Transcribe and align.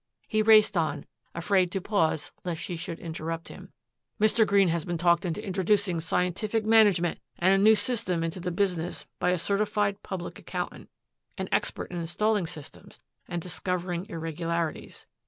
He 0.27 0.41
raced 0.41 0.75
on, 0.75 1.05
afraid 1.35 1.71
to 1.73 1.79
pause 1.79 2.31
lest 2.43 2.59
she 2.59 2.75
should 2.75 2.97
interrupt 2.99 3.49
him. 3.49 3.71
"Mr. 4.19 4.47
Green 4.47 4.69
has 4.69 4.83
been 4.83 4.97
talked 4.97 5.25
into 5.25 5.45
introducing 5.45 5.99
scientific 5.99 6.65
management 6.65 7.19
and 7.37 7.53
a 7.53 7.63
new 7.63 7.75
system 7.75 8.23
into 8.23 8.39
the 8.39 8.49
business 8.49 9.05
by 9.19 9.29
a 9.29 9.37
certified 9.37 10.01
public 10.01 10.39
accountant, 10.39 10.89
an 11.37 11.49
expert 11.51 11.91
in 11.91 11.97
installing 11.97 12.47
systems 12.47 12.99
and 13.27 13.43
discovering 13.43 14.07
irregularities. 14.09 15.05